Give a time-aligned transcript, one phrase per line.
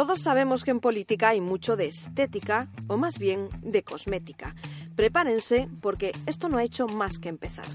[0.00, 4.54] Todos sabemos que en política hay mucho de estética, o más bien de cosmética.
[4.96, 7.66] Prepárense porque esto no ha hecho más que empezar.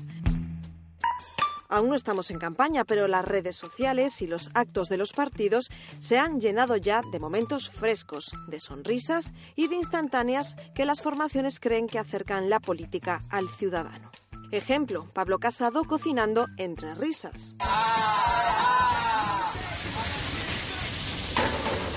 [1.69, 5.69] Aún no estamos en campaña, pero las redes sociales y los actos de los partidos
[5.99, 11.59] se han llenado ya de momentos frescos, de sonrisas y de instantáneas que las formaciones
[11.59, 14.09] creen que acercan la política al ciudadano.
[14.49, 17.53] Ejemplo, Pablo Casado cocinando entre risas.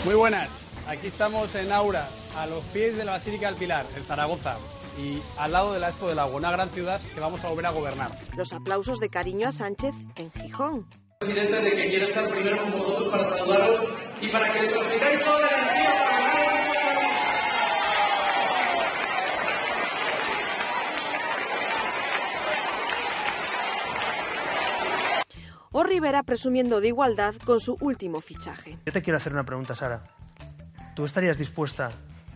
[0.09, 0.49] Muy buenas,
[0.87, 4.57] aquí estamos en Aura, a los pies de la Basílica del Pilar, en Zaragoza
[4.99, 7.67] y al lado de la Expo del Agua, una gran ciudad que vamos a volver
[7.67, 8.11] a gobernar.
[8.35, 10.87] Los aplausos de cariño a Sánchez en Gijón.
[11.19, 13.58] Presidente, de que quiero estar primero con vosotros para saludaros
[25.73, 28.79] O Rivera presumiendo de igualdad con su último fichaje.
[28.87, 30.05] Yo te quiero hacer una pregunta, Sara.
[30.95, 31.91] ¿Tú estarías dispuesta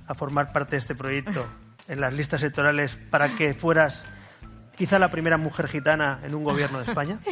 [0.07, 1.45] a formar parte de este proyecto
[1.89, 4.05] en las listas electorales para que fueras
[4.77, 7.19] quizá la primera mujer gitana en un gobierno de España?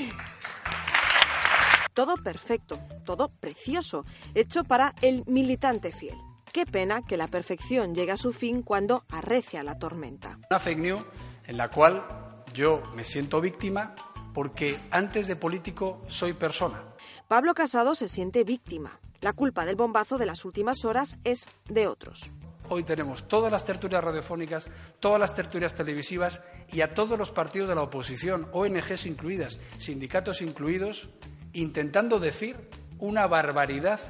[1.93, 6.17] Todo perfecto, todo precioso, hecho para el militante fiel.
[6.53, 10.39] Qué pena que la perfección llegue a su fin cuando arrecia la tormenta.
[10.51, 11.03] Una fake news
[11.47, 12.06] en la cual
[12.55, 13.95] yo me siento víctima
[14.34, 16.83] porque antes de político soy persona.
[17.28, 19.00] Pablo Casado se siente víctima.
[19.20, 22.31] La culpa del bombazo de las últimas horas es de otros.
[22.72, 24.69] Hoy tenemos todas las tertulias radiofónicas,
[25.00, 26.41] todas las tertulias televisivas
[26.72, 31.09] y a todos los partidos de la oposición, ONGs incluidas, sindicatos incluidos,
[31.53, 34.00] intentando decir una barbaridad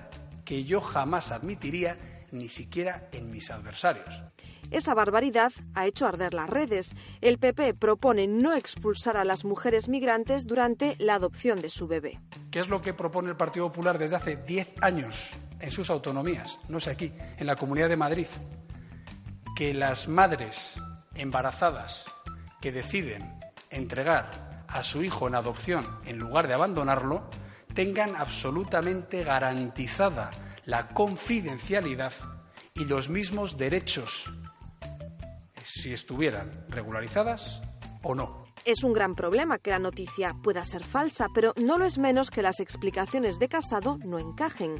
[0.44, 4.22] que yo jamás admitiría ni siquiera en mis adversarios.
[4.70, 6.94] Esa barbaridad ha hecho arder las redes.
[7.20, 12.20] El PP propone no expulsar a las mujeres migrantes durante la adopción de su bebé.
[12.50, 16.58] ¿Qué es lo que propone el Partido Popular desde hace 10 años en sus autonomías?
[16.68, 18.26] No sé aquí, en la Comunidad de Madrid.
[19.56, 20.74] Que las madres
[21.14, 22.04] embarazadas
[22.60, 23.40] que deciden
[23.70, 27.28] entregar a su hijo en adopción en lugar de abandonarlo
[27.74, 30.30] tengan absolutamente garantizada
[30.64, 32.12] la confidencialidad
[32.74, 34.30] y los mismos derechos
[35.72, 37.62] si estuvieran regularizadas
[38.02, 38.44] o no.
[38.64, 42.30] Es un gran problema que la noticia pueda ser falsa, pero no lo es menos
[42.30, 44.78] que las explicaciones de Casado no encajen.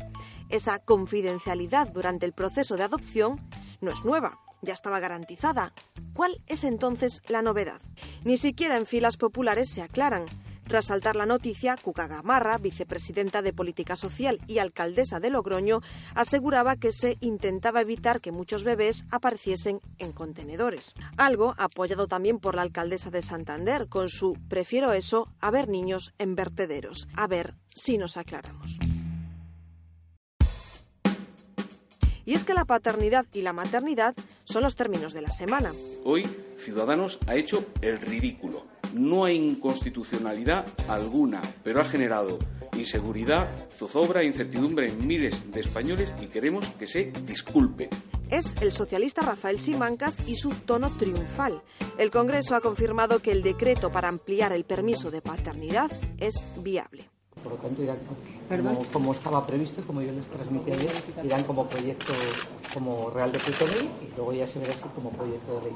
[0.51, 3.41] Esa confidencialidad durante el proceso de adopción
[3.81, 5.73] no es nueva, ya estaba garantizada.
[6.13, 7.81] ¿Cuál es entonces la novedad?
[8.25, 10.27] Ni siquiera en filas populares se aclaran.
[10.71, 15.81] Tras saltar la noticia, Cuca Gamarra, vicepresidenta de Política Social y alcaldesa de Logroño,
[16.15, 20.95] aseguraba que se intentaba evitar que muchos bebés apareciesen en contenedores.
[21.17, 26.13] Algo apoyado también por la alcaldesa de Santander con su prefiero eso a ver niños
[26.19, 27.09] en vertederos.
[27.17, 28.79] A ver si nos aclaramos.
[32.25, 34.15] Y es que la paternidad y la maternidad
[34.45, 35.73] son los términos de la semana.
[36.05, 38.80] Hoy Ciudadanos ha hecho el ridículo.
[38.95, 42.39] No hay inconstitucionalidad alguna, pero ha generado
[42.77, 47.91] inseguridad, zozobra e incertidumbre en miles de españoles y queremos que se disculpe.
[48.31, 51.63] Es el socialista Rafael Simancas y su tono triunfal.
[51.99, 57.09] El Congreso ha confirmado que el decreto para ampliar el permiso de paternidad es viable.
[57.43, 57.99] Por lo tanto, irán
[58.63, 60.93] como, como, estaba previsto, como yo les transmití ayer,
[61.25, 62.13] irán como proyecto
[62.75, 65.73] como Real Decreto Ley y luego ya se verá así como proyecto de ley.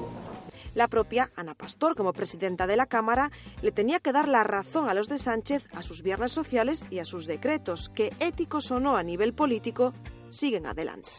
[0.75, 3.31] La propia Ana Pastor, como presidenta de la Cámara,
[3.61, 6.99] le tenía que dar la razón a los de Sánchez, a sus viernes sociales y
[6.99, 9.93] a sus decretos, que éticos o no a nivel político,
[10.29, 11.09] siguen adelante.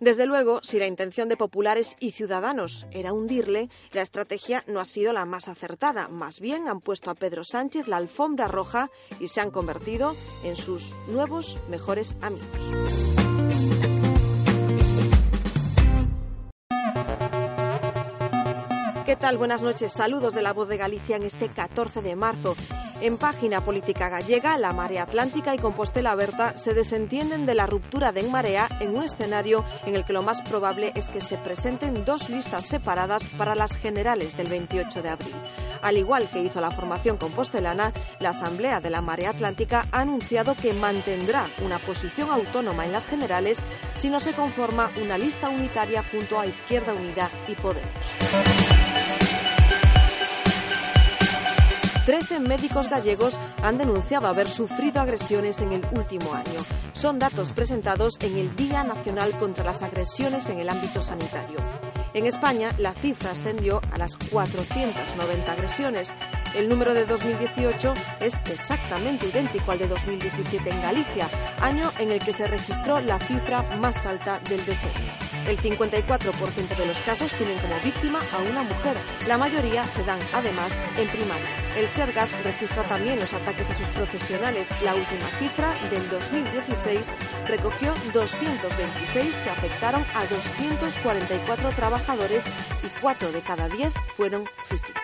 [0.00, 4.84] Desde luego, si la intención de populares y ciudadanos era hundirle, la estrategia no ha
[4.84, 6.06] sido la más acertada.
[6.08, 10.14] Más bien han puesto a Pedro Sánchez la alfombra roja y se han convertido
[10.44, 13.17] en sus nuevos mejores amigos.
[19.18, 19.36] Tal?
[19.36, 19.92] Buenas noches.
[19.92, 22.54] Saludos de la voz de Galicia en este 14 de marzo.
[23.00, 28.10] En página política gallega, la Marea Atlántica y Compostela Berta se desentienden de la ruptura
[28.10, 31.38] de En Marea en un escenario en el que lo más probable es que se
[31.38, 35.34] presenten dos listas separadas para las generales del 28 de abril.
[35.80, 40.56] Al igual que hizo la formación compostelana, la Asamblea de la Marea Atlántica ha anunciado
[40.56, 43.58] que mantendrá una posición autónoma en las generales
[43.94, 48.87] si no se conforma una lista unitaria junto a Izquierda Unida y Podemos.
[52.08, 56.58] Trece médicos gallegos han denunciado haber sufrido agresiones en el último año.
[56.92, 61.58] Son datos presentados en el Día Nacional contra las Agresiones en el ámbito sanitario.
[62.14, 66.14] En España, la cifra ascendió a las 490 agresiones.
[66.54, 71.28] El número de 2018 es exactamente idéntico al de 2017 en Galicia,
[71.60, 75.12] año en el que se registró la cifra más alta del decenio.
[75.46, 78.96] El 54% de los casos tienen como víctima a una mujer.
[79.26, 81.76] La mayoría se dan, además, en primaria.
[81.76, 84.70] El Sergas registra también los ataques a sus profesionales.
[84.82, 87.10] La última cifra, del 2016,
[87.46, 92.44] recogió 226 que afectaron a 244 trabajadores
[92.82, 95.02] y 4 de cada 10 fueron físicos.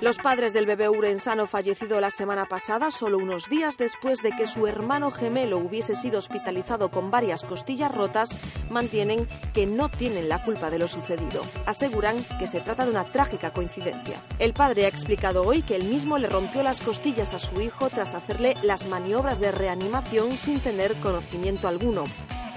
[0.00, 4.46] Los padres del bebé urensano fallecido la semana pasada, solo unos días después de que
[4.46, 8.30] su hermano gemelo hubiese sido hospitalizado con varias costillas rotas,
[8.70, 11.42] mantienen que no tienen la culpa de lo sucedido.
[11.66, 14.20] Aseguran que se trata de una trágica coincidencia.
[14.38, 17.90] El padre ha explicado hoy que él mismo le rompió las costillas a su hijo
[17.90, 22.04] tras hacerle las maniobras de reanimación sin tener conocimiento alguno.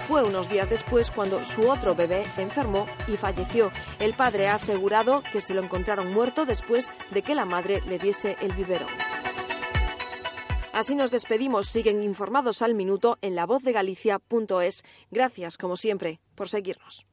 [0.08, 3.70] Fue unos días después cuando su otro bebé enfermó y falleció.
[3.98, 7.98] El padre ha asegurado que se lo encontraron muerto después de que la madre le
[7.98, 8.88] diese el biberón.
[10.72, 11.68] Así nos despedimos.
[11.68, 14.82] Siguen informados al minuto en lavozdeGalicia.es.
[15.10, 17.06] Gracias, como siempre, por seguirnos.